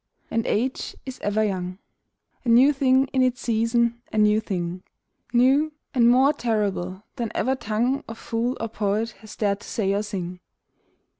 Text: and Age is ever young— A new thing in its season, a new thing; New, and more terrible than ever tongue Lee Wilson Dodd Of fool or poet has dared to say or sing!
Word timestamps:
and 0.31 0.47
Age 0.47 0.95
is 1.05 1.19
ever 1.19 1.43
young— 1.43 1.77
A 2.43 2.49
new 2.49 2.73
thing 2.73 3.05
in 3.09 3.21
its 3.21 3.39
season, 3.39 4.01
a 4.11 4.17
new 4.17 4.39
thing; 4.39 4.81
New, 5.31 5.73
and 5.93 6.09
more 6.09 6.33
terrible 6.33 7.03
than 7.17 7.31
ever 7.35 7.53
tongue 7.55 7.83
Lee 7.83 7.91
Wilson 7.91 8.05
Dodd 8.07 8.09
Of 8.13 8.17
fool 8.17 8.57
or 8.61 8.67
poet 8.67 9.09
has 9.19 9.35
dared 9.35 9.59
to 9.59 9.67
say 9.67 9.93
or 9.93 10.01
sing! 10.01 10.39